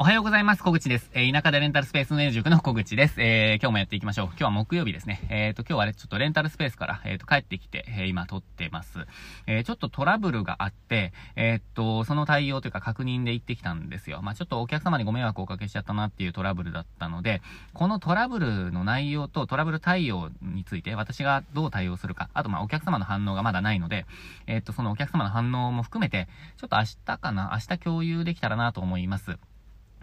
[0.00, 0.62] おはようございます。
[0.62, 1.10] 小口です。
[1.12, 3.20] えー、田舎でレンタルスペース運営塾の小口です。
[3.20, 4.26] えー、今日もやっていきましょう。
[4.26, 5.26] 今日は木曜日ですね。
[5.28, 9.08] えっ、ー、と、今日はね、ちょっとレンタルスペースから、えっ、と、帰ってきて、え今撮ってます。
[9.48, 14.22] えちょっとトラブルがあって、えっと、その対応というか確認で行ってきたんですよ。
[14.22, 17.42] まあ、ちょっとお客様にご迷惑をおかけしちゃったなっていうトラブルだったので、
[17.74, 24.06] このトラブルの内容とトラブル対応について、私がどう対応するか、あと、ま、お客様の反応がまだないので、
[24.46, 29.38] えっと、そのお客様の反応も含めて、ちょっと明日かな、明日共有できたらなと思います。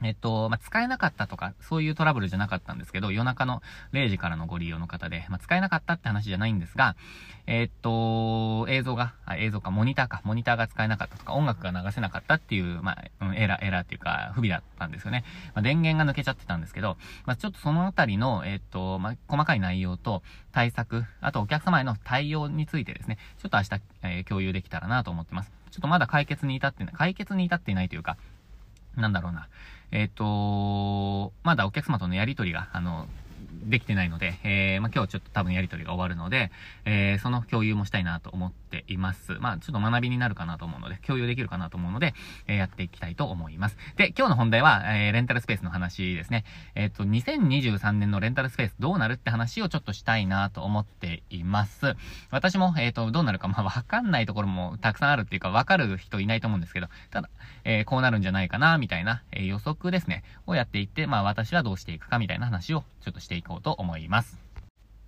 [0.03, 3.61] えっと、まあ、使えなかったとか、そういうトラブルじゃなかったんですけど、夜中の
[3.93, 6.95] 0時からのご利用の方で、まあ、使えなかったって話じゃないんですが、
[7.47, 15.23] えっと、映像が、映像か、モニターか、モニターが使えなかったとか、音楽が流せなかったっていう、まあ、うん、エラー、エラーっていうか、不備だったんですよね。
[15.53, 25.51] まあ、電源が抜けちゃってたんですけど、まあ、ちょっとそのあたりの、えっと、まあ、細かい内容と、対策、あとお客様への対応についてですね、ちょっと明日、えー、共有できたらなと思ってます。
[25.69, 28.17] ちょっとまだ解決に至ってない、解決に至っていないというか、
[28.95, 29.49] なんだろうな。
[29.95, 33.07] えっ、ー、と、まだお客様とのやりとりが、あの、
[33.63, 36.51] できてないので、えー、まあ、今日ちょっと多分やりとりが終わるので、
[36.83, 39.33] えー、その共有もしたいなと思っています。
[39.39, 42.13] まあ、ちょっと学びになるかなと思うので、共有できるかなと思うので、
[42.47, 43.77] えー、やっていきたいと思います。
[43.95, 46.43] で、今日の本題は、えー、レンタルスペースの話ですね。
[46.75, 51.95] えっ、と、2023年のレンタルスペースどうなるって話をちょっとしたいなと思っています。
[52.31, 57.29] 私も、えっ、と、どうなるか、まあ、わかんないところもたくさんあるっていうか、わかる人いないと思うんですけど、ただ、
[57.63, 64.44] えこうなるんじゃないかな、みたいな、え予測ですね、をやっていって、まあ、私はどうしていくかみたいな話をちょっとしていこうと思います。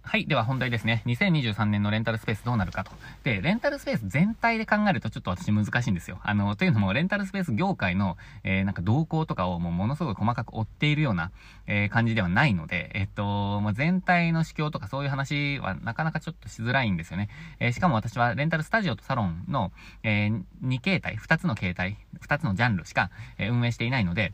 [0.08, 0.26] はい。
[0.26, 1.04] では本題ですね。
[1.06, 2.92] 2023年のレンタルスペースどうなるかと。
[3.26, 6.18] で、レンタルスペース全体で考えるとちょっと私難しいんですよ。
[6.24, 11.34] あの、というのも、レンタルスペース業界の、えー、なんか動向とかをもうものすごい細かく追っているような、
[11.66, 17.28] えー、感じではないので、えっと、まあ、全体の市況とかそういう話はなかなかちょっとしづらいんですよね。
[17.60, 20.32] えー、しかも私はレンタルスタジオとサロンの、え
[20.64, 24.32] 2形態、2つの形態、2つのジャンルしか、え運営していないので、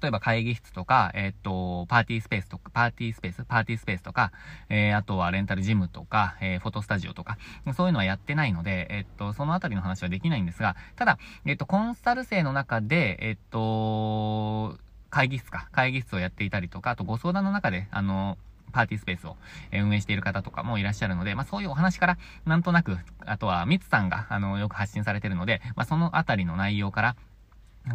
[0.00, 4.32] 例えば会議室とか、え、っと、パーティースペースとか、パーティースペース、パーティースペースとか、
[4.68, 7.36] えー、あとはレンタルジムとか、えー、フォトスタジオとか、
[7.76, 14.78] そういうのはやってないので、えっと、そのあたりの話はできないんですが、ただ、えっと、コンサル生の中で、えっと、
[15.10, 18.38] 会議室か、会議室をやっていたりとか、あとご相談の中で、あの、
[18.70, 19.36] パーティースペースを
[19.72, 22.96] 運営している方とかもいらっしゃるので、まあそういうお話から、なんとなく、
[23.26, 27.16] あとはミツさんが、あの、よく発信されているので、まあそのあたりの内容から、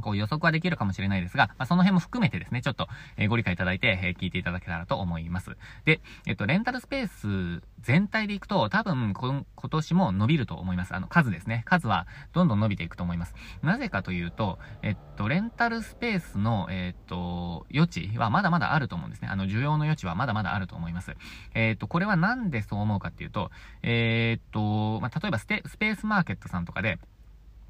[0.02, 2.88] こう予測はできるかもしれないですが、まあ、その辺も含めてですね、ちょっと、
[3.18, 5.58] え、ご理解いただいて、え、聞いていただけたらと思います。
[5.86, 10.96] で、えっと、レンタルスペース全体でいくと、多分今年も伸びると思います。
[10.96, 11.64] あの、数ですね。
[11.66, 13.36] 数はどんどん伸びていくと思います。
[13.62, 19.28] なぜかというと、えっと、レンタルスペースの、えっと、余地はまだまだあると思うんですね。
[19.28, 21.16] あの、需要の余地はまだまだあると思います。
[21.54, 23.52] えっと、これはなんでそう思うかっていうと、
[23.84, 27.00] え、っと、まあ、例えばスペースマーケットさんとかで、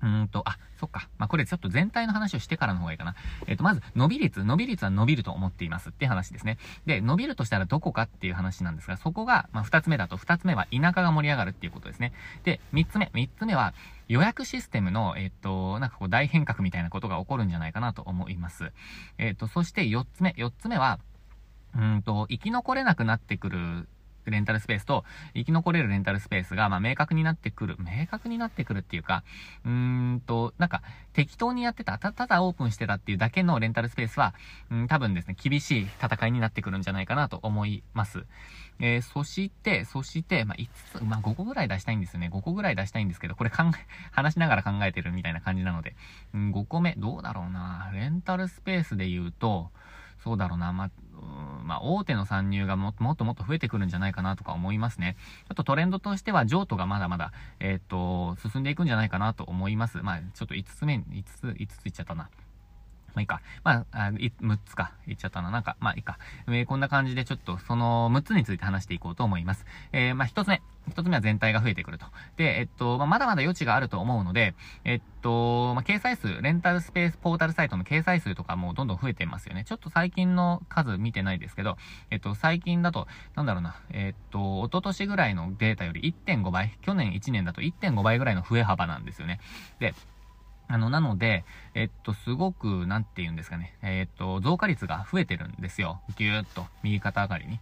[0.05, 1.09] うんと、あ、そっか。
[1.17, 3.15] まあ、これちょっと全体の話をしてからの方がいいかな。
[3.47, 4.43] えっ、ー、と、まず、伸び率。
[4.43, 6.59] 伸び率は伸びると思っていますって話ですね。
[6.85, 12.13] で、伸びるとしたらどこかっていう話なんですが、そこが、まあ、二つ目だと、二つ目は田舎が盛り上がるっていうことですね。
[12.43, 13.09] で、三つ目。
[13.15, 13.73] 三つ目は、
[14.07, 18.71] 予約システムの、えっ、ー、と、なんかこう大変革みたいなことが起こるんじゃないかなと思います。
[19.17, 20.35] えっ、ー、と、そして四つ目。
[20.37, 20.99] 四つ目は、
[21.75, 23.87] うんと、生き残れなくなってくる
[24.31, 25.03] レンタルスペースと、
[25.33, 27.77] 生き残れるレンタルスペースが、まあ、明確になってくる。
[27.79, 29.23] 明確になってくるっていうか、
[29.65, 30.81] うーんと、なんか、
[31.13, 34.33] 適当にやってた、た、ただオープンしてたっていうだけのレンタルスペースは、
[34.69, 38.25] うん、多分ですね、厳しい戦いになってくるんじゃないかなと思います。
[38.79, 40.69] えー、そして、そして、まあ、5
[40.99, 42.29] つ、まあ、5個ぐらい出したいんですよね。
[42.29, 45.95] 5個ぐらい出したいんですけど、これ考え、話しながら考えてるみたいな感じなので、
[46.33, 47.91] うん、5個目、どうだろうな。
[47.93, 49.71] レンタルスペースで言うと、
[50.25, 50.73] そうだろうな。
[50.73, 50.91] まあ、
[51.63, 55.17] まあ、大手の参入がもっともっと増えてくるんじゃないかなとか思いますね。
[55.47, 59.99] ちょっとトレンドとしては、譲渡がまだまだ、えっ、と、進んでいくんじゃないかなと思います。
[59.99, 62.27] まあ、ちょっと5つ目、5つ、5ついっちゃったな。
[63.15, 63.41] まあいいか。
[63.63, 64.91] まあ、6つか。
[65.07, 65.49] 言っちゃったな。
[65.49, 66.19] なんか、まあいいか。
[66.47, 69.65] えー、こんな感じでちょっとその6つについて話していこうと思います。
[69.91, 70.61] えー、まあ1つ目。
[70.89, 72.05] 1つ目は全体が増えてくると。
[72.37, 74.53] で、えっと、まあ、まだまだ余地があると思うので、
[74.83, 79.63] えっと、まあ、掲載数、レンタルスペースポータルサイトの掲載数とかもどんどん増えてますよね。
[79.65, 81.77] ちょっと最近の数見てないですけど、
[82.11, 89.39] えっと、最近だと、なんだろうな、えっと、一昨年ぐらいのデータより1.5倍、去年1年だと1.5倍ぐらいの増え幅なんですよね。
[89.79, 89.95] で、
[90.67, 93.75] あの、なので、えっと、すごく、なんて言うんですかね。
[93.81, 96.01] えっと、増加率が増えてるんですよ。
[96.17, 97.59] ぎゅーっと、右肩上がりに。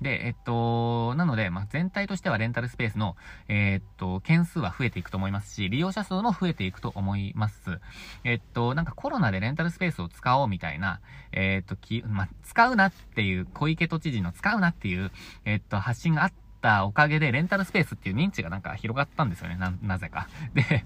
[0.00, 3.16] で、えっと、なので、まあ、全体としてはレンタルスペースの、
[3.48, 7.80] えっと、件数は増えていくと思いますし、利用者数も増えていくと思います。
[8.24, 11.00] えっと、なんかコロナでレンタルスペースを使おうみたいな、
[11.32, 15.10] えっと、き、まあ、使うなっていう、小池都知事の使うなっていう、
[15.44, 19.56] えっと、発信があったおかげで、レンタルスペースっていう認知がなんか広がったんですよね。
[19.56, 20.28] な、なぜか。
[20.54, 20.84] で、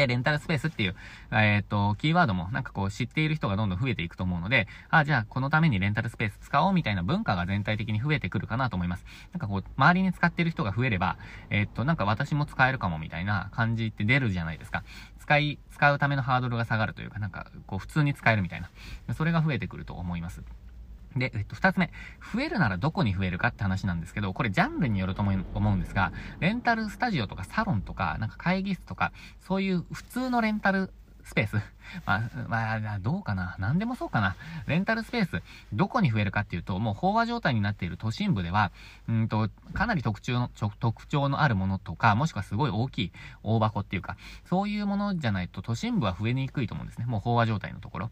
[0.00, 0.96] で、レンタルスペースっていう、
[1.30, 9.04] えっ、ー、と、キーワードもなんかこう知っている人がどんどん増えていくと思うので、あ、じゃあこのためにレンタルスペース使おうみたいな文化が全体的に増えてくるかなと思います。
[9.32, 11.18] なんかこう、周りに使っている人が増えれば、
[11.50, 14.84] えっ、ー、と、なんか私も使えるかもみたいな感じって出るじゃないですか。
[15.18, 18.70] 使い、使うためのハードルが下がるというか、なんかこう普通に使えるみたいな。
[19.14, 20.42] それが増えてくると思います。
[21.16, 21.90] で、えっと、二つ目。
[22.32, 30.92] 増えるならどこに増えるかって話なんですけど、これジャンルによると思うんですが、レンタルスタジオとかサロンとか、なんか会議室とか、そういう普通のレンタル
[31.24, 31.56] スペース。
[32.06, 33.56] まあ、まあ、どうかな？
[33.58, 34.36] 何でもそうかな。
[34.66, 35.42] レンタルスペース、
[35.72, 38.70] どこに増えるかっていうと、もう飽和状態になっている都心部では、
[39.08, 40.48] うんと、かなり特徴の、
[40.78, 43.12] 特徴のあるものとか、もしくはすごい大きい
[43.42, 47.06] 大箱っていうか、そういうものじゃないと都心部は増えにくいと思うんですね。
[47.06, 48.10] もう飽和状態のところ。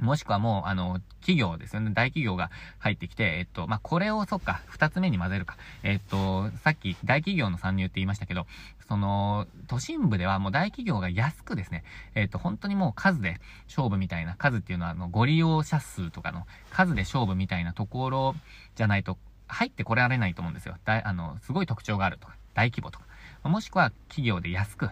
[0.00, 1.90] もしくはもう、あの、企業ですよね。
[1.92, 5.56] 大企業が入ってきて、えっと、まあ、これを、そっか、二つ目に混ぜるか。
[5.82, 8.46] えっと、さっき大企業の参入って言いましたけど、
[8.88, 11.84] その、都心部ではもう大企業が安くですね、
[12.14, 18.34] えっと、本当にもう数で勝負みたいな、数っていうのは、あの、ご利用者数とかの数で勝負みたいなところ
[18.74, 19.18] じゃないと、
[19.48, 20.76] 入ってこれられないと思うんですよ。
[20.84, 23.06] だあの、すごい特徴があるとか、大規模とか。
[23.48, 24.90] もしくは企業で安く、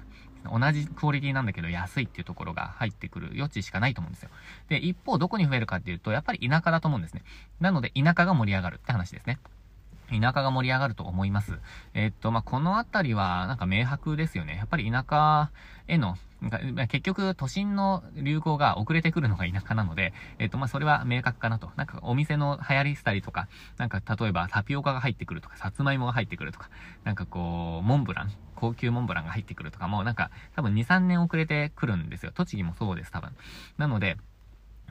[0.50, 4.30] 同じクオリティなんだけど安いっていうところが入ってくる余地しかないと思うんですよ。
[4.68, 7.22] で、一方どこに増えるかっていうと、やっぱり田舎だと思うんですね。
[7.60, 9.38] なので田舎が盛り上がるって話ですね。
[10.10, 11.58] 田舎が盛り上がると思います。
[11.94, 14.56] えー、っと、まあ、このあたりは、なんか明白ですよね。
[14.56, 15.50] やっぱり田舎
[15.86, 16.16] への、
[16.88, 21.70] 結局、都心の流行が遅れてくるのが田舎なので、えっと、まあ、それは明確かなと。
[21.76, 23.48] なんか、お店の流行りしたりとか、
[23.78, 26.68] なんか、例えば、タピオカが入ってくるとか、さつまいもが入ってくるとか、
[27.04, 32.32] なんかこう、モンブラン、高級モンブランが入ってくるとかも、なんか、多分2、3年遅れてくるんですよ。
[32.34, 33.30] 栃木もそうです、多分。
[33.78, 34.18] なので、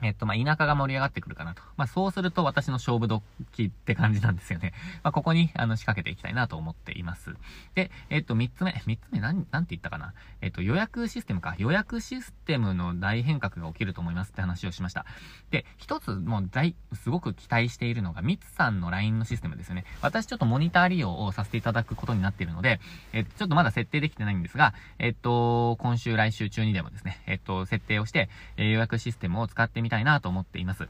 [0.02, 1.62] えっと、まあ、田舎が盛り上がってくるかなと。
[1.76, 4.72] まあ、そうすると私の勝負時って感じなんですよね。
[5.02, 7.36] まあ、ここに、あの、仕掛けていきたいなと思っています。
[7.74, 8.82] で、えっと、三つ目。
[8.86, 10.14] 三つ目、なん、なんて言ったかな。
[10.40, 11.54] えっと、予約システムか。
[11.58, 15.06] 予約システムの大変革が起きると思いますって話をしました。
[15.50, 19.84] で、一つ、もう大、すごく期待しているのが、ミツさんの LINE のシステムですよね。
[20.02, 22.80] 私ちょっとモニター利用をさせていただくことになっているので、
[23.12, 30.74] えっと、ちょっとまだ設定できてないんですが、えっと、今週、来週中にでもですね、えっと、設定をして、え予約システムを使ってみみたいなと思っています。
[30.74, 30.88] ます。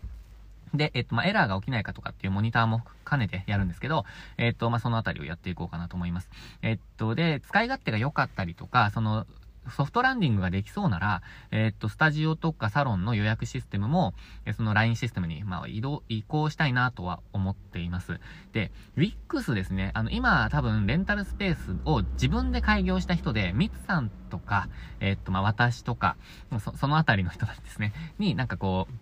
[0.74, 4.04] で、えっと、まあ、エラーが起きないかとかっていうモニターも兼ねてやるんですけど、
[4.38, 6.30] えっと、まあ、そのあたりをやっていこうかなと思います。
[6.62, 9.26] えっと、で、使い勝手が良かったりとか、その、
[9.70, 14.14] ソフトランディングができそうなら、えっと、スタジオとかサロンの予約システムも、
[14.56, 18.20] その LINE システムに、まあ、移動、移行したいなとは思っています。
[18.52, 24.68] で、WIX ですね、あの、今、多分、レンタルスペースを自分で開業した人で、ミツさんとか、
[25.00, 26.16] えっと、まあ、私とか、
[26.60, 28.94] そそのあたりの人なんですね、になんかこう、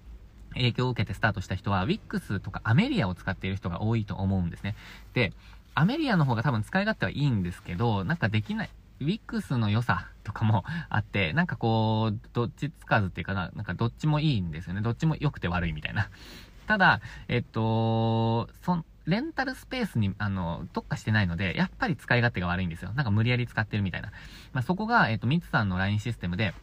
[0.54, 4.76] 影響を受けてスタートした人は、Wix とかアメリアを使っている人が多いと思うんですね。
[5.14, 5.32] で、
[5.74, 8.70] アメリアの方が多分使い勝手はいいんですけど、なんかできない、
[9.04, 14.80] Wix の良さとかもあって、 なんかこう、どっちつかずっていうかな、なんかどっちもいいんですよね。
[14.80, 16.08] どっちも良くて悪いみたいな。
[16.66, 22.92] ただ、えっと、そレンタルスペースに、あの、特化してないので、やっぱり使い勝手が悪いんですよ。
[22.94, 24.12] なんか無理やり使ってるみたいな。
[24.52, 26.54] まあ、そこが、えっと、ミツさんの LINE システムで、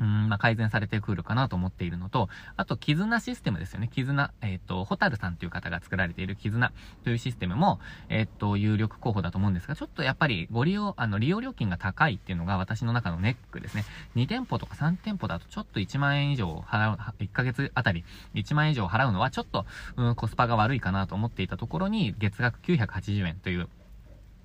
[0.00, 3.88] うん、まあ、改善されてくるかなと思っているのと、あと、絆システムですよね。
[3.88, 4.32] 絆。
[4.40, 6.72] えっ、ー、と、ホタルさんという方が作られている絆
[7.04, 13.84] というシステムも、えっ、ー、と、有力候補だと思うんですが、ちょっとやっぱりご利用、あの、利用料金が高いっていうのが私の中のネックですね。
[14.16, 18.04] 2店舗とか3店舗だとちょっと1万円以上払う、1ヶ月あたり
[18.34, 23.68] 1万円以上払うのはちょっと、うん、コスパが悪いかなと思っていたところに、月額980円という、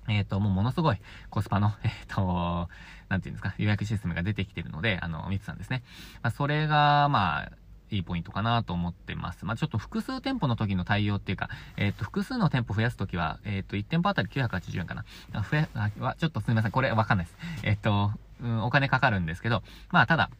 [0.08, 0.98] えっ、と、もうものすごい
[1.30, 2.68] コスパの、 えっ、ー、と、
[3.08, 5.82] なんていうんですか、予約システムが出てきてるので、あの、ミツさんですね。
[6.22, 7.52] まあ、それが、まあ、
[7.90, 9.44] いいポイントかなと思ってます。
[9.44, 15.04] まあ、ちょっと複数店舗の時の対応っていうか、えっ、ー、と、複数の店舗増やすときは、えっ、ー、と、1店舗あたり980円かな。
[15.42, 16.70] 増や、は、ちょっとすみません。
[16.70, 17.38] これわかんないです。
[17.62, 20.30] えっ、と、うん、お金かかるんですけど、まあ、ただ、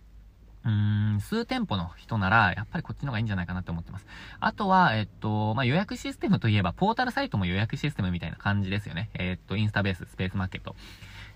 [0.64, 4.06] うーん、数店舗の人なら、やっぱりこっちの方がいいんじゃないかなって思ってます。
[4.40, 9.11] あとは、えっと、まあ、予約システムといえば、ポータルサイトも予約システムみたいな感じですよね。
[9.14, 10.75] えっと、インスタベース、スペースマーケット。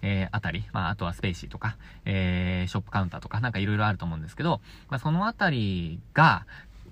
[0.00, 6.46] えー、あたり、まあ、あとはスペーシーとか、えー、ショップカウンターとか、なんかいろいろあると思うんですけど、まあ、そのあたりが、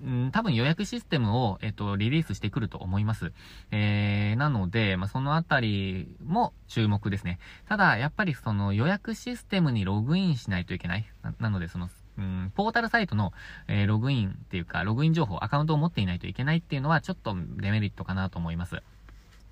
[0.05, 3.31] ん、多分予約システムを、えっと、リリースしてくると思います。
[3.71, 7.39] えー、なので、まあ、そのあたりも注目ですね。
[7.67, 11.05] ただ、やっぱりその予約システムにログインしないといけない。
[11.39, 13.31] なので、その、うん、ポータルサイトの、
[13.67, 18.81] えー、ログインっていうか、ログイン情報、アカウントを持っていないといけないっていうのは、ちょっとデメリットかなと思います。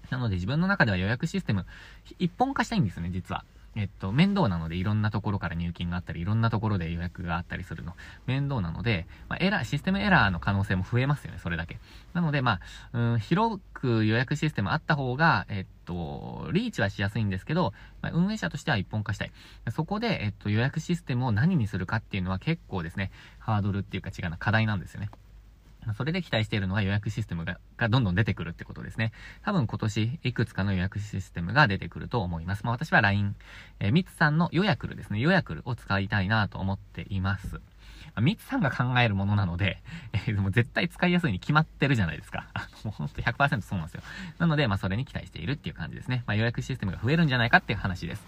[0.09, 1.65] なので自分の中では予約システム、
[2.19, 3.43] 一本化したいんですね、実は。
[3.75, 7.93] えっと、面倒なのでいろんなところから入金があったり、いろんなところで予約があったりするの。
[8.25, 11.77] 面倒なので、まあ、エラー、システムエラーの可能性も増えますよね、それだけ。
[12.13, 12.59] なので、ま
[12.93, 19.31] あ、うん、広く予約システムあった方が、えっと、リーチはしやすいんですけど、まあ、運営者としては一本化したい。
[19.71, 25.09] そこで、えっと、予約システムを何にするかっていうのは結構ですね、ハードルっていうか違うな、課題なんですよね。
[25.93, 29.11] それで期待しているのは予約システムががどんどん出てくるってことですね。
[29.43, 32.63] 多分今年いくつかの予約システムが出てくると思います。
[32.65, 33.35] まあ私は LINE、
[33.79, 37.61] えー、ミツさんの予約るですね、予約るを使いたいなと思っています。
[38.21, 39.81] ミツさんが考えるものなので、
[40.13, 42.47] えー、でも絶対使いやすいに決まってるじゃないですか。
[42.83, 44.03] もうほんと100%そうなんですよ。
[44.39, 46.23] なので、まあそれに期待しているっていう感じですね。
[46.25, 48.23] まあ予約システムが増えるんじゃないかっていう話です。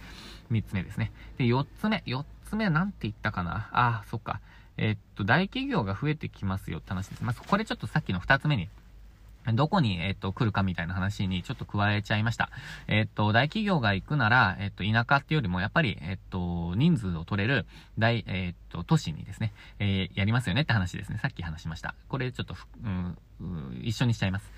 [0.51, 1.11] 3つ目ですね。
[1.37, 2.03] で、4つ目。
[2.05, 4.39] 4つ目なんて言ったかなああ、そっか。
[4.77, 7.23] え、っと、大企業が増えてきますよって話です。
[7.23, 8.69] まあ、これちょっとさっきの二つ目に、
[9.53, 12.49] どこに、えっと、来るかみたいな話にちょっと加えちゃいました。
[12.87, 17.65] えっと、大企業が行くなら、えっと、田舎っていうよりも、やっぱり、えっと、人数を取れる、
[17.97, 21.17] 大、えっと、都市にですね、えー、やりますよねって話ですね。
[21.19, 21.95] さっき話しました。
[22.09, 23.17] これちょっと、うん、
[23.83, 24.51] 一緒にしちゃいます。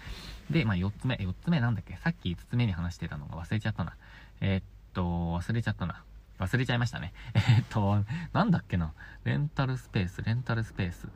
[0.49, 1.95] で、まあ、四つ目、四つ目なんだっけ？
[1.97, 3.93] さっき五つ目に話してたのが忘れちゃったな。
[4.41, 6.01] えっと、忘れちゃったな。
[6.39, 7.13] 忘れちゃいましたね。
[7.35, 8.03] えっと、
[8.33, 8.93] なんだっけな。
[9.25, 11.07] レンタルスペース、レンタルスペース。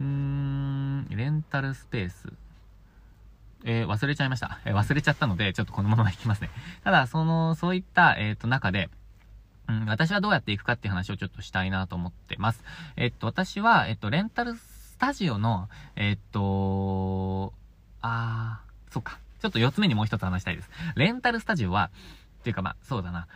[0.00, 2.32] うーん、レンタルスペース。
[3.64, 4.58] えー、忘れちゃいました。
[4.64, 6.50] えー、忘れちゃったので、ちょっとこのまま行きますね。
[6.84, 8.90] ただ、その、そういった、えっ、と、中で、
[9.68, 12.62] うん、私はどうやっていくかっていう話をちょっとしたいなと思ってます。
[12.96, 17.52] えっと、私は、えっと、レンタルスタジオの、えっと、
[18.02, 19.18] あー、そっか。
[19.40, 20.70] ちょっと4つ目にもう一つ話したいです。
[20.96, 21.90] レンタルスタジオは、
[22.40, 23.26] っていうかまあ、そうだな。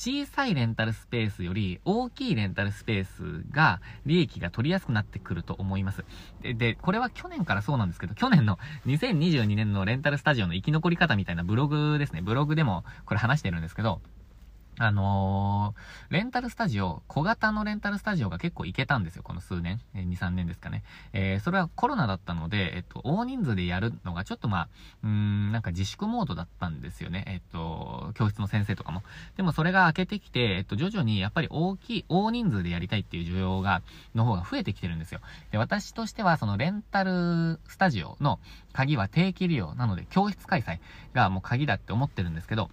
[0.00, 6.06] 小さいレンタルスペースより大きいレンタルスペースが利益が取りやすくなってくると思います。
[6.40, 12.22] で、でこれは去年からそうなんですけど、去年の 2022年のレンタルスタジオの生き残り方みたいなブログですね。
[12.22, 14.00] ブログでもこれ話してるんですけど、
[14.82, 19.78] あのー、レンタルスタジオ、小型のレンタルスタジオが結構行けたんですよ、この数年。
[19.94, 20.84] えー、2、3年ですかね。
[21.12, 24.68] えー、それはコロナだったので、えっと、大人数でやるのがちょっとまあ、
[25.04, 27.24] うん、なんか自粛モードだったんですよね。
[27.26, 29.02] えっと、教室の先生とかも。
[29.36, 33.82] でもそれが明けてきて、えっと、徐々にやっぱり大きい、大人数でやりたいっていう需要が、
[34.14, 35.20] の方が増えてきてるんですよ。
[35.50, 38.40] で、私としては、そのレンタルスタジオの
[38.72, 40.78] 鍵は定期利用なので、教室開催
[41.12, 42.70] がもう鍵だって思ってるんですけど、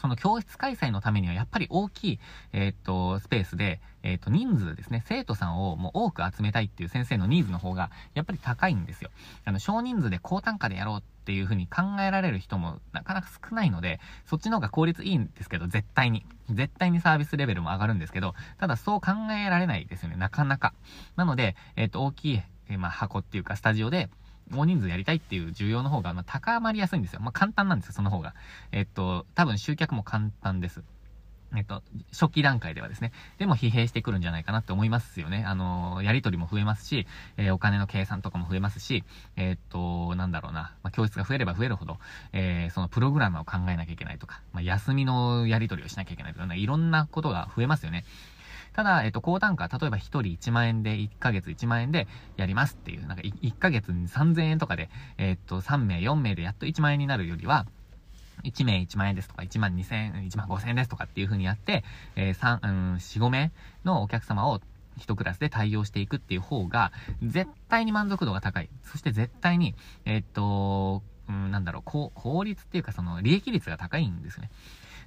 [0.00, 2.20] その教室開催のためにはやっぱり大きい、
[2.52, 9.10] え、っと、スペースで、え、っと、人数ですね、生徒さんをもう多く集めたいっていう先生のニーズの方が、やっぱり高いんですよ。
[9.44, 16.24] あの、少人数で高単価でやろうっていう風に考えられる人もなかなか少ないので、そっちの方が効率いいんですけど、絶対に。
[16.50, 20.74] 絶対にサービスレベルも上がるんですけど、ただそう考えられないですよね、なかなか。
[21.16, 24.08] なので、えっと、大きい、えまあ、箱っていうか、スタジオで、
[24.52, 27.20] 大人数やりたいっていう需要の方が、まあ、高まりやすいんですよ。
[27.20, 28.34] まあ、簡単なんですよ、その方が。
[28.72, 30.82] えっと、多分集客も簡単です。
[31.56, 33.12] えっと、初期段階ではですね。
[33.38, 35.44] でも疲弊してくるんじゃないかなって思いますよね。
[35.46, 37.06] あの、やりとりも増えますし、
[37.38, 39.02] えー、お金の計算とかも増えますし、
[39.36, 41.98] えー、っと、なんだろうな、まあ、教室が増えれば増えるほど、
[42.32, 48.04] え、そのプログラムを考えなきゃいけないとか、まあ、休みのやりとりをしなきゃいけないとか、ねいろんなことが増えますよね。
[48.78, 52.06] ただ、えっと、高単価、例えば1人1万円で、1ヶ月1万円で
[52.36, 57.66] やりますっていう、なんか 1, 1ヶ月に3000円とかで、えっと、3名、4名でやっと1万円になるよりは、
[58.44, 61.82] 1名1万円ですとか、1万2000円、1万5000円ですとかっていう風にやって、
[62.14, 63.50] えー、3、うん、4、5名
[63.82, 64.60] のお客様を
[65.00, 68.70] 1クラスで対応していくっていう方が、絶対に満足度が高い。
[68.84, 74.50] そして絶対に、えー、っと、うん、なんだろう、効率っていうかその利益率が高いんですね。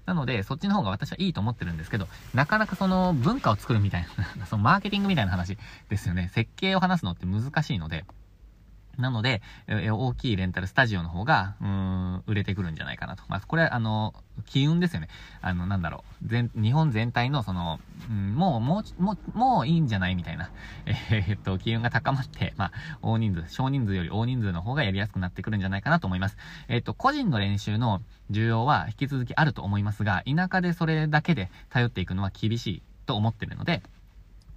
[0.06, 4.06] なので、そっちの方が私はいいと思ってるんですけど、なかなかその文化を作るみたい
[4.38, 5.58] な そのマーケティングみたいな話
[5.90, 6.30] ですよね。
[6.34, 8.06] 設計を話すのって難しいので、
[8.98, 13.24] なので、大きいレンタルスタジオの方が、うん、売れてくるんじゃないかなと。
[13.28, 14.14] まあ、これは、あの、
[14.46, 15.08] 機運ですよね。
[15.42, 16.28] あの、なんだろう。
[16.28, 17.80] 全、日本全体の、その、
[18.10, 20.50] うん、もう、もう、もう、もういいんじゃないみたいな。
[20.86, 22.72] えー、っと、機運が高まって、まあ、
[23.02, 26.38] 大人数、少人数より大人数の方がやりやすくなってくるんじゃないかなと思います。
[26.68, 33.84] えー、っと、個人の練習の需要は引き続きあると思いますが、田舎でそれだけで頼っていくのは厳しいと思ってるので、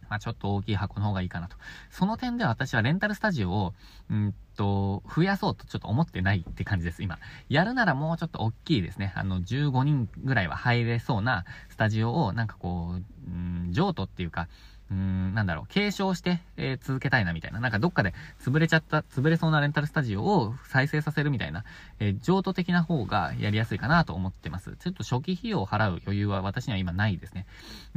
[0.08, 1.56] まあ、ちょっと大きい箱の方がいいかなと。
[1.90, 3.75] その点では私はレンタルスタジオを、
[4.11, 7.18] うんと、増やそうとちょっと思ってないって感じです、今。
[7.49, 9.12] やるならもうちょっと大きいですね。
[9.16, 14.49] あの、15人ぐらいは入れそうなスタジオを、なんかこう、うん、譲渡っていうか、
[14.95, 17.59] うーん、なんだろう、継承して、えー、続けたいなみたいな。
[17.59, 21.65] なんかどっかで潰れちゃった、潰れそうなレンタルスタジオを再生させるみたいな、
[21.99, 24.77] えー、譲渡的な方がやりやすいかなと思ってます。
[24.79, 27.47] ちょっと初期費用を払う余裕は私には今ないですね。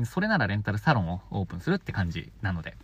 [0.06, 2.76] それならレンタルサロンをオープンするって感じなので。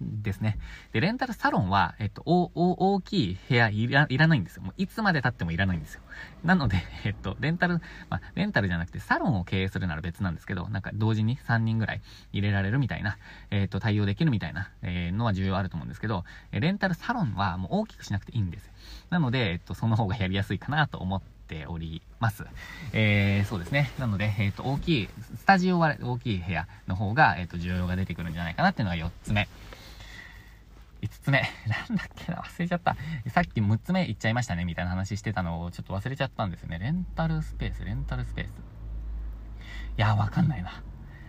[0.00, 0.58] ですね。
[0.92, 4.62] で、レンタルサロンは、えっと、お、お、大きい部屋いら、いらないんですよ。
[4.62, 6.02] もういつまで経ってもいらないんですよ。
[6.44, 12.00] なので、 えっと、レンタル、まあ、レンタルじゃなくてサロンを経営するなら別なんですけど、なんか同時に3人ぐらい
[12.32, 13.18] 入れられるみたいな、
[13.50, 18.70] えっと、対応できるみたいな、えー、のは重要あると思うんですけど、レンタルサロンはもう大きくしなくていいんです。
[19.10, 22.44] なので、えっと、その方がやりやすいかなと思って、ております。
[22.92, 23.90] えー、そうですね。
[23.98, 29.48] なので、えっ、ー、と、大きい、スタジオは大きい部屋の方が、えっ、ー、と、需要が出てくるんじゃないかなっていうのが4つ目。
[31.02, 31.42] 5つ目。
[31.68, 32.38] なんだっけな？
[32.38, 32.96] 忘れちゃった。
[33.28, 36.78] さっき6つ目言っちゃいましたね、みたいな話してたのをちょっと忘れちゃったんですよね。
[36.78, 38.50] レンタルスペース、レンタルスペース。
[38.50, 40.82] いや、わかんないな。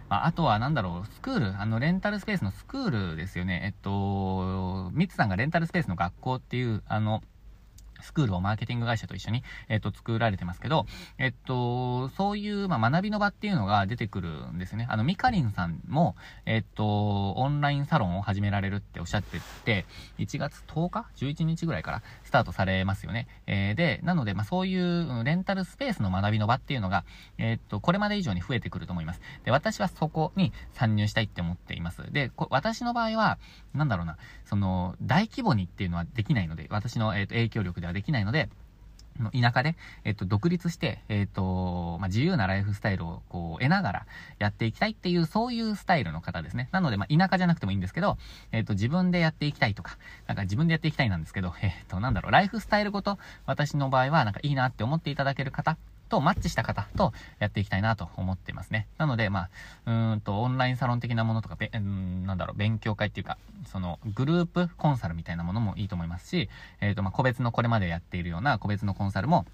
[0.10, 3.62] まあ、あとはなんだろう、スクール、あの、レンタルスペースのスクールですよね。
[3.64, 7.22] えっと、ミツさんがレンタルスペースの学校っていう、あの、
[8.02, 10.86] スクールをマーケティング会社と一緒に、えっと、作られてますけど、
[11.18, 14.88] えっと、そういう、まあ、学びの場っていうのが出てくるんですね。
[14.90, 16.16] あの、ミカリンさんも、
[16.46, 19.86] えっと、オンラインサロンを始められるっておっしゃってて、
[20.18, 23.28] 1月10日 ?11 日ぐらいからスタートされますよね。
[23.48, 27.04] えー、で、なので、まあ、そういうレンタルスペースの学びの場っていうのが、
[27.40, 29.22] えっと、これまで以上に増えてくると思います。
[29.46, 32.12] で、私はそこに参入したいって思っています。
[32.12, 33.40] で、私の場合は、
[33.74, 38.50] なんだろうな、その、大規模にっていうのはできないので、私の、えっと、影響力ではできないので、
[39.34, 44.06] 田舎で、えっと、独立して、えっと、まあ、自由なライフスタイルを、こう、得ながら
[44.40, 46.70] やっていきたいっていう、そういうスタイルの方ですね。
[46.72, 48.18] なので、まあ、田舎じゃなくてもいいんですけど、
[48.52, 49.98] えっと、自分でやっていきたいとか、
[50.28, 55.78] なんか自分でやっていきたいなんですけど、えっと、なんだろう、ライフスタイルごと、私の場合は、なんかいいなって思っていただける方
[56.10, 58.88] とマッチした方とやっていきたいなと思ってますね。
[58.98, 59.50] なので、まあ、
[59.86, 66.50] うーんと、オンラインサロン的なものとか、べんなんだろう、勉強会っていうか、その、グループコンサルみたいなものもいいと思いますし、
[66.82, 69.46] えっ、ー、と、まあ、個別のこれまでやっているような個別のコンサルも、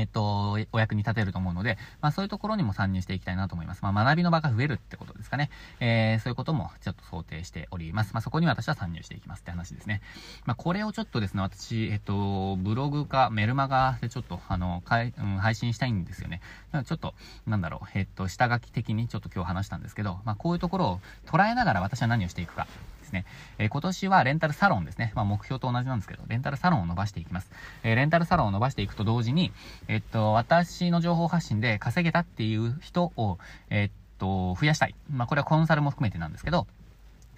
[0.00, 3.82] えっと、お役に立てると思うので、まあそういうところにも参入していきたいなと思います。
[3.82, 5.50] まあ学びの場が増えるってことですかね。
[5.80, 8.12] えー、そういうこともちょっと想定しております。
[8.14, 10.00] まあそこに私は参入していきますって話ですね。
[10.44, 16.40] まあこれをちょっとですね、私、えっと、ブログかメルマガでちょっと、あの、かい、うん、配信したいんですよね。
[16.72, 17.14] だからちょっと、
[17.46, 22.66] なんだろう、えっと、下書き的にちょっと今日話したんですけど、まあこういうところを捉えながら私は何をしていくか。
[23.06, 23.24] ですね。
[23.58, 25.12] えー、今年はレンタルサロンですね。
[25.14, 27.50] まあ、目標と同じなんですけど、レンタルサロンを伸ばしていきます。
[27.82, 29.52] えー、レンタルサロンを伸ばしていくと同時に、
[29.88, 33.38] えっと、私の情報発信で稼げたっていう人を、
[33.70, 34.94] えっと、増やしたい。
[35.10, 36.66] まあ、これはコンサルも含めてなんですけど、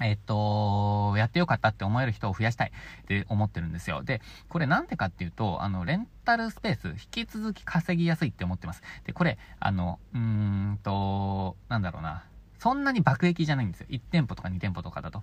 [0.00, 2.72] えっと、やってよかったって思える人を増やしたい
[3.02, 4.02] って思ってるんですよ。
[4.02, 8.82] で、これなんでかっていうと、あの、レンタルスペース、引き続き稼ぎやすいって思ってます。
[9.04, 12.24] で、これ、あの、うーんと、なんだろうな。
[12.58, 13.86] そんなに爆撃じゃないんですよ。
[13.90, 15.22] 1店舗とか2店舗とかだと。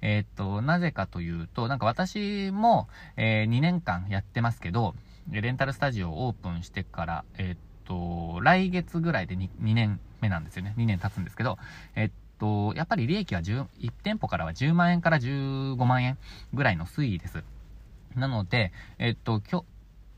[0.00, 4.94] えー、っと、なぜかというと、なんか私も、えー、2年間やってますけど、
[5.30, 10.74] レンタルスタジオをオープンしてから、えー、っと、来月ぐらいで 2, 2年目なんですよね。
[10.76, 11.58] 2年経つんですけど、
[11.94, 16.18] えっと、やっぱり利益は10、1店舗からは10万円から15万円
[16.52, 17.44] ぐらいの推移です。
[18.16, 19.66] なので、えっと、今日、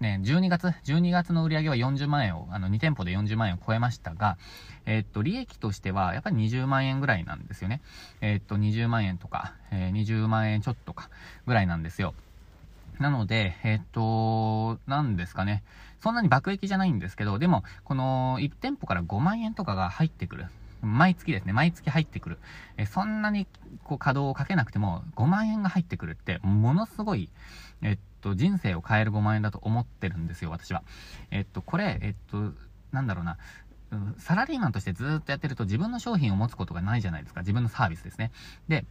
[0.04, 4.36] ね、12月、12月の売り上げは40万円を、あの、2店舗で40万円を超えましたが、
[4.84, 7.80] えっと、利益としては、やっぱり20万円ぐらいなんですよね。
[8.20, 11.08] えっと、20万円とか、えー、20万円ちょっとか、
[11.46, 12.14] ぐらいなんですよ。
[13.00, 15.64] なので、えっと、なんですかね。
[16.00, 20.46] そんなに爆撃じゃないんですけど、でも、この1店舗から5万円とかが入ってくる。
[20.82, 22.38] 毎月ですね、毎月入ってくる。
[22.76, 23.46] えそんなに
[23.84, 27.30] こう稼働をかけなくても5万円が入ってくるって、ものすごい、
[27.80, 30.82] えっと、人生を変える5万円だと思ってるんですよ、私は。
[31.30, 32.54] えっと、これ、えっと、
[32.90, 33.36] なんだろうな。
[34.18, 37.40] サラリーマンとしてずっとやってると自分の商品を持つことがないじゃないですか。
[37.40, 38.32] 自分のサービスですね。
[38.66, 38.86] で、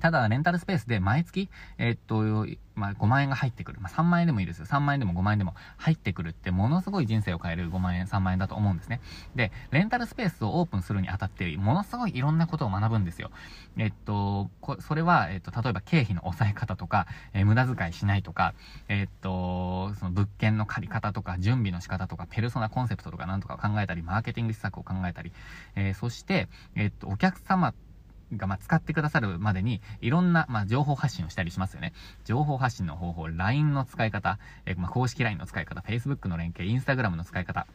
[0.00, 3.80] ただ、レンタルスペースで毎月、えー、っと、まあ、5万円が入ってくる。
[3.80, 4.64] まあ、3万円でもいいですよ。
[4.64, 9.00] 3万円でも5万円でも入ってくるって、ものすごい人生を変える5万円、3万円だと思うんですね。
[9.36, 13.30] で、レンタルスペースをオープンするにあたって、ものすごいいろんなことを学ぶんですよ。
[13.76, 18.54] えっと、それは、えっと、例えば経費の抑え方とか、えー、無駄遣いしないとか、
[18.88, 25.32] えっと、その物件の借り方とか、準備の仕方とか、ペルソナコンセプトとかなんとか考えたり、マーケティング施策を考えたり、
[25.76, 27.74] えー、そして、えっと、お客様
[28.36, 31.92] が、ま使ってくださるまでに、いろんな、ま情報発信をしたりしますよね。
[32.24, 37.66] 情報発信の方法、LINE の使い方、えま公式 LINE の使い方、Facebook の連携、Instagram の使い方、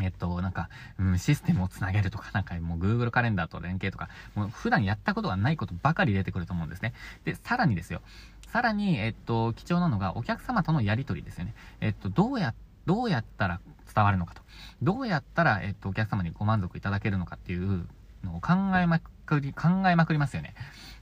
[0.00, 6.92] えっと、なんか、うん、システムをつなげるとか、なんかもう Google カレンダーと連携とか、もう普段やったことがないことばかり出てくると思うんですね。
[7.24, 8.00] で、さらにですよ。
[8.46, 11.54] さらに、えっと、貴重なのがお客様とのやりとりですよね。
[11.80, 12.54] えっと、どうや、
[12.86, 13.60] どうやったら
[13.92, 14.42] 伝わるのかと。
[14.82, 17.86] どうやったら、えっと、お客様にご満足いただけるのかっていう
[18.24, 19.00] のを考えま
[19.38, 20.54] くり、考えまくりますよね。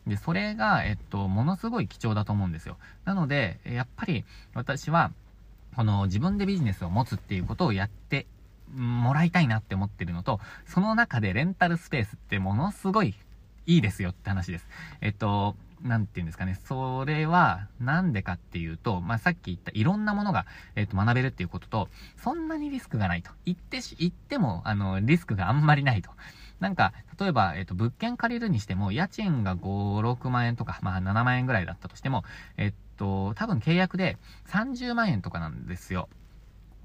[0.06, 2.76] で、それが、えっと、ものすごい貴重だと思うんですよ。
[3.04, 5.10] なので、やっぱり私は、
[5.76, 8.26] この自分でビジネスを持つっていうことをやって
[8.74, 13.14] もらいたいなって思ってるのと、その中でレンタルスペースってものすごい
[13.66, 14.66] いいですよって話です。
[15.00, 23.30] えっと、なんていうんですかね、それは、なんでかっていうと、まあ、さっき言ったいろんなものが、えっ、と、学べるっていうことと、そんなにリスクがないと。
[23.44, 26.10] 言ってし、言っても、あの、リスクがあんまりないと。
[26.61, 32.25] なんか、例えば、えっ、と、物件借りるにしても、家賃が5、6万円とか、まあ、7万円ぐらいだったとしても、
[32.57, 36.09] えっと、多分契約で30万円とかなんですよ。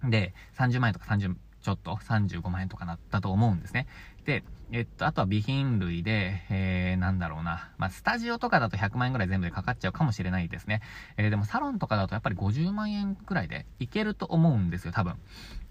[0.03, 3.87] で、30万円とか30ちょっと35万円とかなったと思うんですね。
[4.25, 7.71] で、えっと、あとは備品類で、えー、なんだろうな。
[7.77, 10.81] まあ、スタジオとかだと100万円ぐらい全部でかかっちゃうかもしれないですね。
[11.17, 15.15] えー、でもサロンとかだとやっぱり50万円くらいでいけると思うんですよ、多分。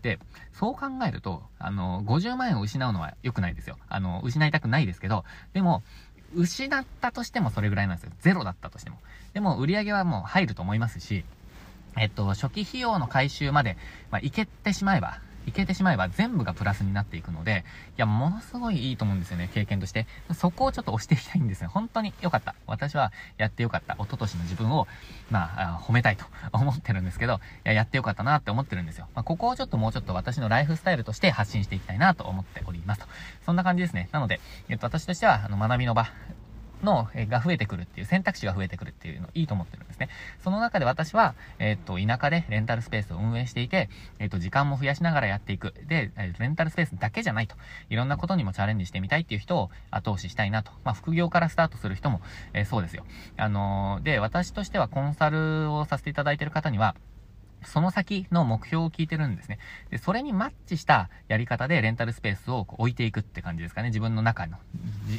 [0.02, 0.18] で、
[0.52, 3.76] そう考えると、あの、50万円を失うのは良くないですよ。
[3.88, 5.82] あの、失いたくないですけど、でも、
[6.34, 8.12] 失ったとしてもそれぐらいなんですよ。
[8.20, 8.98] ゼロだったとしても。
[9.32, 11.24] でも、売り上げはもう入ると思いますし、
[11.98, 13.76] えっと、初期費用の回収まで、
[14.10, 17.64] まあ、いけてしまえば、いけてしまえば全部がプラスになっていくので、
[17.96, 20.06] いや、ものすごいいいと思うんですよね、経験として。
[20.34, 21.70] そこをちょっと押していきたいんですよ。
[21.70, 22.54] 本当に良かった。
[22.66, 23.94] 私はやって良かった。
[23.94, 24.86] 一昨年の自分を、
[25.30, 29.08] まあ、褒めたいと思ってるんですけど、いや、やって良かったなって思ってるんですよ。
[29.14, 33.06] まあ、ここをちょっともうちょっと私のライフスタイルとして発信していきたいなと思っておりますと。
[33.44, 34.08] そんな感じですね。
[34.12, 36.08] なので、えっと、私としては、あの、学びの場
[36.82, 40.08] の、えが増えてくるっていう、選択肢が増えてくるっていうのいいと思ってるんですね。
[40.42, 45.74] その中で私は、えっ、と、田舎でレンタルスペースを運営していて、えっ、と、時間も増やしながらやっていく。
[45.86, 47.56] で、レンタルスペースだけじゃないと。
[47.90, 50.72] いろんなことにもチャレンジしてみたいっていう人を後押ししたいなと。
[50.84, 52.20] まあ、副業からスタートする人も、
[52.52, 53.04] えそうですよ。
[53.36, 56.94] あので、私としてはコンサルをさせていただいている方には、
[57.64, 59.58] その先の目標を聞いてるんですね。
[59.90, 63.88] で、それにマッチしたやり方でレンタルスペースを置いていくって感じですかね。
[63.88, 64.58] 自分の中の、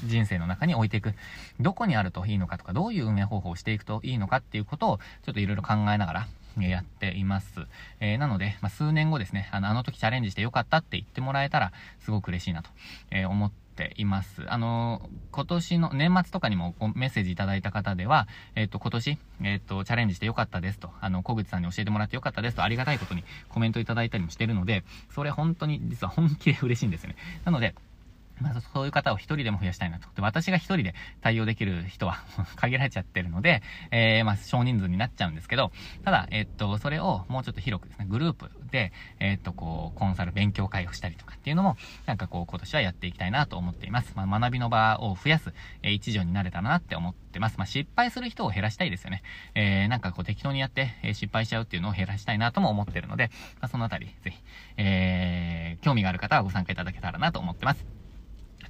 [0.05, 1.13] 人生の中に置いていく。
[1.59, 6.27] どこにあるといいのかとか、どういう運営方法をしていくといいのかっていうことを、ちょっといろいろ考えながら、
[6.61, 7.65] やっています。
[7.99, 12.69] えー、なので、まあ、数年後ですね、あの、あの時チャレンジしてよかったって言ってもらえたら、すごく嬉しいなと、
[13.09, 14.43] えー、思ってています。
[14.47, 24.83] あの、今年の年末とかにもメッセージいただいた方では、えっ、と、今年、えっ、と、チャレンジしてよかったですと、あの、小口さんに教えてもらってよかったですと、ありがたいことにコメントいただいたりもしてるので、
[25.13, 27.15] それ本当に実は本気で嬉しいんですよね。
[27.45, 27.75] なので、
[28.41, 30.07] まあ、そういう方を一人でも増やしたいなと。
[30.15, 32.23] で、私が一人で対応できる人は
[32.55, 35.71] 限られちゃってるので、えー、まあ、少人数になっちゃうんですけど、
[36.03, 44.13] ただ、え、っと、それをもうちょっと広くですね、グループで、え、っと、こう、コンサル勉強会をしたりとかっていうのも、なんかこう、今年はやっていきたいなと思っています。
[44.15, 47.57] まあ、学びの場を増やす、えー、一助になれたらなって思ってます。
[47.57, 49.21] まあ、失敗する人を減らしたいですよね。
[49.55, 53.29] えー、なんかこう、適当にやって、え、失敗しちゃうっていうのを減らしたいなとも思ってるので、
[53.61, 54.39] まあ、そのあたり、ぜひ、
[54.77, 57.92] えー、興味がある方はご参加いただけたらなと思ってます。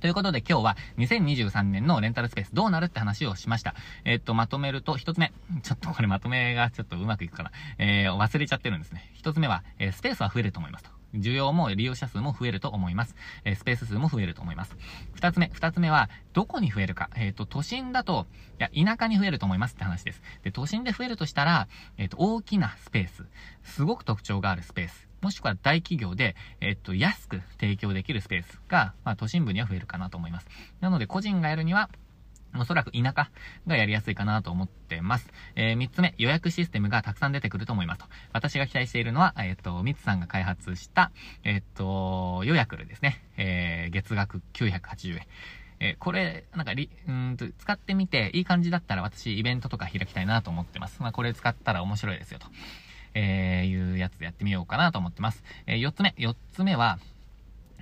[0.03, 3.73] ということで今日は2023年のレンタルスペースどうなるって話をしました。
[4.03, 5.31] えっと、まとめると、一つ目。
[5.61, 7.51] ちょっとこれまとめがちょっとうまくいくかな。
[7.77, 9.09] えー、忘れちゃってるんですね。
[9.13, 10.91] 一つ目は、えー、スペースは増えると思いますと。
[11.15, 13.15] 需要も利用者数も増えると思います。
[13.45, 14.75] えー、スペース数も増えると思います。
[15.13, 17.09] 二つ目、二つ目は、どこに増えるか。
[17.15, 18.27] えっ、ー、と、都心だと、
[18.59, 20.21] いや、田舎に増えると思いますって話です。
[20.43, 23.23] で、都心で増えるとしたら、えっ、ー、と、大きなスペース。
[23.63, 25.12] すごく特徴があるスペース。
[25.23, 30.47] もしくは大企業で、えっと、安く提供できるスペースが、まあ、都心部には増えるかなと思います。
[30.81, 31.89] なので、個人がやるには、
[32.55, 33.31] おそらく田舎
[33.65, 35.31] がやりやすいかなと思ってます。
[35.55, 38.05] えー、三つ目、予約システムがたくさん出てくると思いますと。
[38.33, 41.11] 私が期待しているのは、えっ、と、三つさんが開発した、
[41.43, 43.23] えっ、と、予約るですね。
[43.37, 45.27] えー、月額980円。
[45.79, 51.01] え、これ、なんかり、うんと、使ってみていい感じだったら私イベントとか開きたいなと思ってます。
[51.01, 52.47] まあ、これ使ったら面白いですよと。
[53.13, 55.43] えー、いうやつでやってみようかなと思ってます。
[55.67, 56.13] えー、4つ目。
[56.17, 56.99] 4つ目は、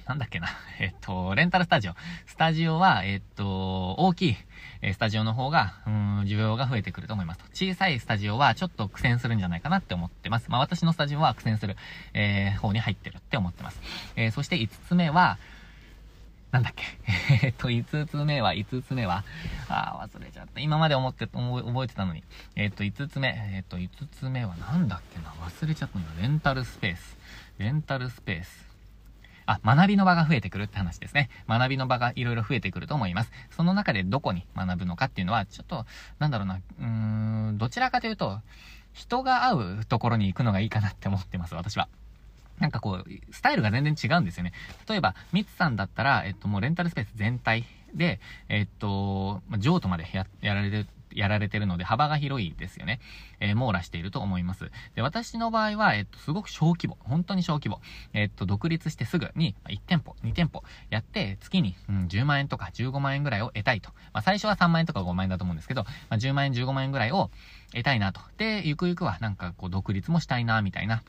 [0.08, 0.50] なんだっけな。
[0.80, 1.96] えっと、レンタルスタジオ。
[2.26, 4.38] スタジオは、えっと、大きい、
[4.82, 7.40] えスタジオの方が、うん、需要が増えてくると思います。
[7.54, 10.50] 小さいスタジオはちょっと苦戦するんじゃないかなって思ってます。
[10.50, 11.78] まあ私のスタジオは苦戦する、
[12.14, 13.82] えー、方に入ってるって思ってます。
[14.16, 15.38] えー、そして5つ目は、
[16.52, 16.84] なんだっけ？
[17.48, 19.24] えっと、5つ目は、5つ目は、
[19.70, 20.60] あー、忘れちゃった。
[20.60, 22.24] 今まで思って、覚えてたのに。
[22.56, 25.30] えっと、5つ目、えっと、5つ目はなんだっけな？
[25.30, 27.18] 忘れちゃったのレンタルスペース。
[27.58, 28.70] レンタルスペース。
[29.46, 31.30] あ、学びの場が増えてくるって話ですね。
[31.48, 33.32] 学びの場がいろいろ増えてくると思います。
[33.50, 35.86] その中でどこに学ぶのかっていうのは、ちょっと、
[36.20, 38.42] なんだろうな、うーん、どちらかというと、
[38.94, 41.88] 人が会うところに行くのがいいかなって思ってます、私は。
[42.62, 44.54] なんかこう、スタイルが全然違うんですよね。
[44.88, 48.20] 例えば、ミツさんだったら、えっと、もうレンタルスペース全体で、
[48.50, 53.00] えっと、ま譲渡までや、やられる、やられてるので幅が広いですよね。
[53.40, 54.72] えー、網羅していると思います。
[54.94, 56.98] で、私の場合は、えっと、すごく小規模。
[57.02, 57.82] 本当に小規模。
[58.14, 63.90] えっと、独立してすぐに、1店舗、2店舗やって、月に、うん、10万円とか15万円ぐらいを得たいと。
[64.14, 67.32] まあ、最初は3万円とか5万円だと思うんですけど、まあ、10万円、15万円ぐらいを
[67.72, 68.22] 得たいなと。
[68.38, 71.02] で、ゆくゆくはなんかこう、独立もしたいな、みたいな。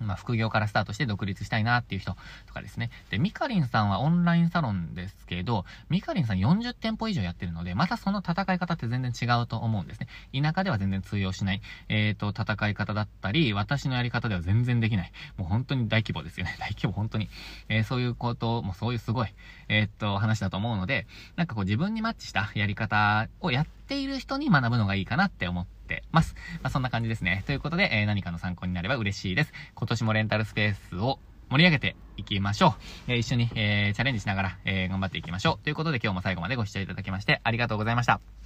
[0.00, 2.90] まあ、副業からスタートして独立したいなっていう人とかですね。
[3.10, 10.08] で、ミカリンさんはオンラインサロンですけど、ミカリンさん40店舗以上やってるので、またその戦い方って全然違うと思うんですね。
[10.32, 15.12] 田舎では全然通用しない、えっ、ー、と、戦い方だったり、私のやり方では全然できない。
[15.36, 16.56] もう本当に大規模ですよね。
[16.58, 17.28] 大規模、本当に。
[17.68, 19.34] えー、そういうこともうそういうすごい、
[19.68, 26.34] えっ、と、話だと思うので、なんかこう自分にマッチしたやり方をやっている人に学ぶのがいいかなって思っててます。
[26.62, 27.42] まあ、そんな感じですね。
[27.46, 29.52] ということで、えー、何かの参考になれば嬉しいです。
[29.74, 31.18] 今年もレンタルスペースを
[31.50, 32.72] 盛り上げていきましょう。
[33.12, 35.64] えー、一緒に、えー、チャレンジしながら、え、頑張っていきましょう。
[35.64, 38.42] ということで今日も最後までご視聴いただきましてありがとうございました。